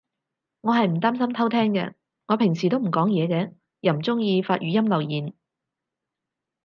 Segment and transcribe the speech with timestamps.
[0.61, 1.93] 我係唔擔心偷聼嘅，
[2.25, 3.53] 我平時都唔講嘢嘅。
[3.81, 5.35] 又唔中意發語音留言